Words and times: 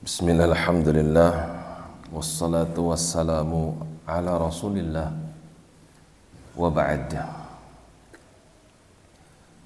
Bismillah, 0.00 0.48
alhamdulillah. 0.48 1.32
Wassalatu 2.08 2.88
wassalamu 2.88 3.76
ala 4.08 4.40
rasulillah. 4.40 5.12
Wa 6.56 6.72
ba'd. 6.72 7.12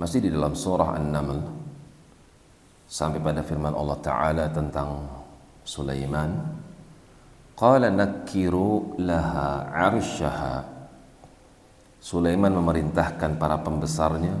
Masih 0.00 0.24
di 0.24 0.32
dalam 0.32 0.56
surah 0.56 0.96
An-Naml 0.96 1.36
Sampai 2.88 3.20
pada 3.20 3.44
firman 3.44 3.76
Allah 3.76 4.00
Ta'ala 4.00 4.44
tentang 4.48 5.04
Sulaiman. 5.68 6.32
Qala 7.52 7.92
nakiru 7.92 8.96
laha 9.04 9.68
arsyaha. 9.68 10.64
Sulaiman 12.00 12.56
memerintahkan 12.56 13.36
para 13.36 13.60
pembesarnya 13.60 14.32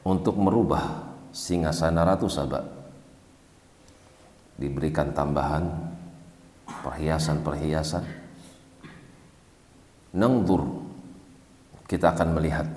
Untuk 0.00 0.40
merubah 0.40 1.12
singgasana 1.28 2.08
Ratu 2.08 2.24
Sabah 2.24 2.79
diberikan 4.60 5.16
tambahan 5.16 5.64
perhiasan-perhiasan. 6.84 8.04
Nangdur 10.12 10.62
kita 11.88 12.12
akan 12.12 12.28
melihat. 12.36 12.68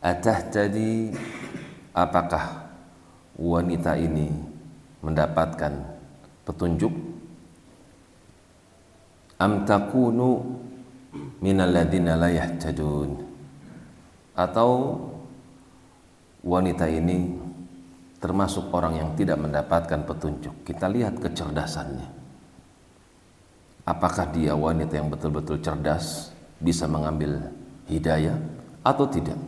Atah 0.00 0.38
tadi 0.48 1.12
apakah 1.92 2.70
wanita 3.36 3.98
ini 3.98 4.30
mendapatkan 5.04 5.74
petunjuk? 6.46 6.94
Am 9.40 9.64
takunu 9.68 10.40
minal 11.42 11.72
ladina 11.72 12.16
la 12.16 12.30
yahtadun? 12.32 13.20
Atau 14.38 14.96
wanita 16.40 16.88
ini 16.88 17.49
termasuk 18.20 18.68
orang 18.70 19.00
yang 19.00 19.10
tidak 19.16 19.40
mendapatkan 19.40 20.04
petunjuk. 20.04 20.62
Kita 20.62 20.86
lihat 20.92 21.16
kecerdasannya. 21.18 22.20
Apakah 23.88 24.28
dia 24.30 24.52
wanita 24.52 25.00
yang 25.00 25.08
betul-betul 25.08 25.58
cerdas, 25.64 26.30
bisa 26.60 26.84
mengambil 26.84 27.48
hidayah 27.88 28.36
atau 28.84 29.08
tidak? 29.08 29.40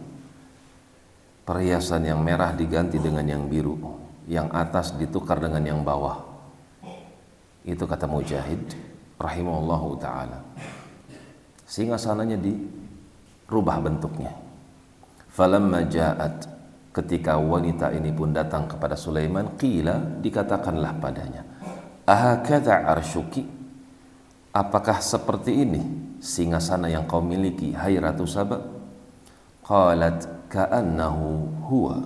Perhiasan 1.44 2.08
yang 2.08 2.24
merah 2.24 2.56
diganti 2.56 2.96
dengan 2.96 3.28
yang 3.28 3.44
biru, 3.46 3.76
yang 4.24 4.48
atas 4.50 4.96
ditukar 4.96 5.36
dengan 5.36 5.62
yang 5.62 5.80
bawah. 5.84 6.24
Itu 7.62 7.84
kata 7.84 8.08
Mujahid 8.08 8.72
rahimahullahu 9.20 9.88
taala. 10.00 10.40
Sehingga 11.68 12.00
sananya 12.00 12.40
dirubah 12.40 13.78
bentuknya. 13.84 14.32
Falamma 15.32 15.86
ja'at 15.86 16.51
Ketika 16.92 17.40
wanita 17.40 17.88
ini 17.96 18.12
pun 18.12 18.36
datang 18.36 18.68
kepada 18.68 18.92
Sulaiman, 19.00 19.56
qila 19.56 20.20
dikatakanlah 20.20 20.92
padanya, 21.00 21.42
"Ahakadha 22.04 22.84
arshuki?" 22.84 23.48
Apakah 24.52 25.00
seperti 25.00 25.64
ini 25.64 25.80
singgasana 26.20 26.92
yang 26.92 27.08
kau 27.08 27.24
miliki, 27.24 27.72
hai 27.72 27.96
Ratu 27.96 28.28
Saba? 28.28 28.60
Qalat 29.64 30.28
ka'annahu 30.52 31.48
huwa. 31.72 31.96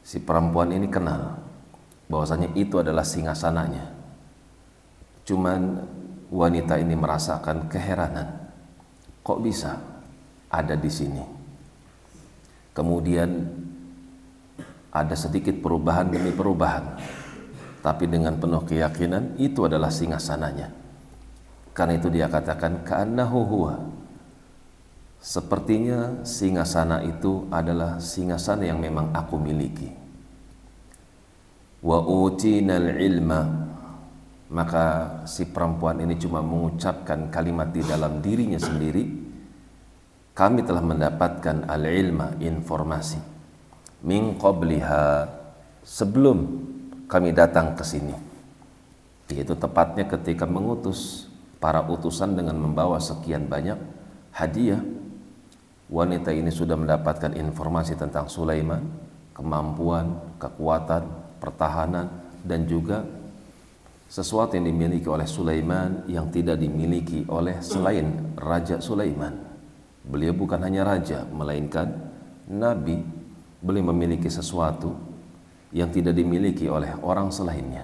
Si 0.00 0.16
perempuan 0.24 0.72
ini 0.72 0.88
kenal 0.88 1.36
bahwasanya 2.08 2.56
itu 2.56 2.80
adalah 2.80 3.04
singgasananya. 3.04 3.92
Cuman 5.28 5.84
wanita 6.32 6.80
ini 6.80 6.96
merasakan 6.96 7.68
keheranan. 7.68 8.48
Kok 9.20 9.38
bisa 9.44 9.76
ada 10.48 10.72
di 10.80 10.88
sini? 10.88 11.35
Kemudian 12.76 13.48
ada 14.92 15.16
sedikit 15.16 15.56
perubahan 15.64 16.12
demi 16.12 16.30
perubahan. 16.30 17.00
Tapi 17.80 18.04
dengan 18.04 18.36
penuh 18.36 18.60
keyakinan 18.66 19.40
itu 19.40 19.64
adalah 19.64 19.88
singgasananya 19.88 20.86
karena 21.76 22.00
itu 22.00 22.08
dia 22.08 22.24
katakan 22.32 22.80
ka'annahu 22.88 23.38
huwa. 23.44 23.76
Sepertinya 25.20 26.24
singgasana 26.24 27.04
itu 27.04 27.44
adalah 27.52 28.00
singgasana 28.00 28.64
yang 28.64 28.80
memang 28.80 29.12
aku 29.12 29.36
miliki. 29.36 29.92
Wa 31.84 32.00
utinal 32.00 32.96
ilma 32.96 33.68
maka 34.48 35.20
si 35.28 35.44
perempuan 35.52 36.00
ini 36.00 36.16
cuma 36.16 36.40
mengucapkan 36.40 37.28
kalimat 37.28 37.68
di 37.74 37.82
dalam 37.84 38.24
dirinya 38.24 38.56
sendiri 38.56 39.25
kami 40.36 40.68
telah 40.68 40.84
mendapatkan 40.84 41.64
al-ilma 41.64 42.36
informasi. 42.44 43.16
Min 44.04 44.36
qabliha 44.36 45.24
sebelum 45.80 46.38
kami 47.08 47.32
datang 47.32 47.72
ke 47.72 47.80
sini. 47.80 48.12
Yaitu 49.32 49.56
tepatnya 49.56 50.04
ketika 50.04 50.44
mengutus 50.44 51.24
para 51.56 51.80
utusan 51.88 52.36
dengan 52.36 52.60
membawa 52.60 53.00
sekian 53.00 53.48
banyak 53.48 53.80
hadiah. 54.36 54.84
Wanita 55.88 56.34
ini 56.34 56.52
sudah 56.52 56.76
mendapatkan 56.76 57.32
informasi 57.32 57.96
tentang 57.96 58.26
Sulaiman 58.28 58.82
kemampuan, 59.32 60.36
kekuatan, 60.36 61.06
pertahanan 61.38 62.10
dan 62.42 62.66
juga 62.66 63.06
sesuatu 64.10 64.58
yang 64.58 64.66
dimiliki 64.66 65.06
oleh 65.06 65.24
Sulaiman 65.30 66.04
yang 66.10 66.26
tidak 66.28 66.58
dimiliki 66.58 67.22
oleh 67.30 67.62
selain 67.62 68.34
Raja 68.34 68.82
Sulaiman 68.82 69.55
Beliau 70.06 70.32
bukan 70.32 70.62
hanya 70.62 70.86
raja, 70.86 71.26
melainkan 71.26 71.90
nabi. 72.46 73.02
Beliau 73.58 73.90
memiliki 73.90 74.30
sesuatu 74.30 74.94
yang 75.74 75.90
tidak 75.90 76.14
dimiliki 76.14 76.70
oleh 76.70 76.94
orang 77.02 77.34
selainnya. 77.34 77.82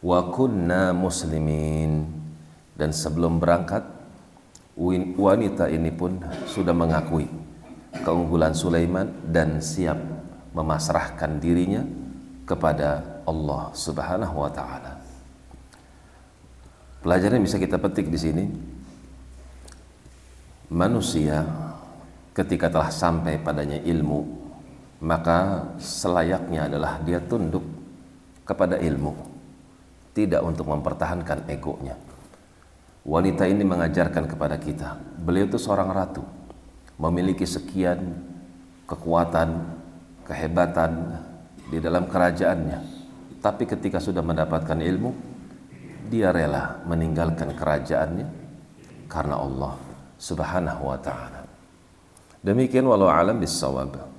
Wa 0.00 0.30
kunna 0.30 0.94
muslimin 0.94 2.06
dan 2.78 2.94
sebelum 2.94 3.42
berangkat 3.42 3.82
wanita 5.18 5.68
ini 5.68 5.92
pun 5.92 6.22
sudah 6.48 6.72
mengakui 6.72 7.28
keunggulan 8.00 8.54
Sulaiman 8.56 9.10
dan 9.28 9.60
siap 9.60 9.98
memasrahkan 10.54 11.36
dirinya 11.42 11.84
kepada 12.48 13.20
Allah 13.26 13.74
Subhanahu 13.76 14.40
wa 14.40 14.50
taala. 14.50 14.92
Pelajaran 17.04 17.40
yang 17.40 17.46
bisa 17.46 17.60
kita 17.60 17.76
petik 17.76 18.08
di 18.08 18.18
sini 18.18 18.44
manusia 20.70 21.42
ketika 22.30 22.70
telah 22.70 22.94
sampai 22.94 23.42
padanya 23.42 23.82
ilmu 23.82 24.22
maka 25.02 25.66
selayaknya 25.82 26.70
adalah 26.70 27.02
dia 27.02 27.18
tunduk 27.18 27.66
kepada 28.46 28.78
ilmu 28.78 29.12
tidak 30.14 30.42
untuk 30.42 30.66
mempertahankan 30.70 31.46
egonya. 31.50 31.98
Wanita 33.02 33.48
ini 33.48 33.64
mengajarkan 33.66 34.30
kepada 34.30 34.60
kita 34.60 34.94
beliau 35.18 35.50
itu 35.50 35.58
seorang 35.58 35.90
ratu 35.90 36.22
memiliki 37.00 37.48
sekian 37.48 38.14
kekuatan 38.86 39.64
kehebatan 40.28 41.18
di 41.66 41.82
dalam 41.82 42.06
kerajaannya. 42.06 43.02
Tapi 43.40 43.64
ketika 43.64 43.98
sudah 43.98 44.22
mendapatkan 44.22 44.78
ilmu 44.78 45.10
dia 46.12 46.30
rela 46.30 46.78
meninggalkan 46.84 47.56
kerajaannya 47.56 48.28
karena 49.08 49.40
Allah 49.40 49.89
subhanahu 50.20 50.84
wa 50.84 51.00
ta'ala. 51.00 51.48
Demikian 52.44 52.84
walau 52.84 53.08
alam 53.08 53.40
bisawab. 53.40 54.00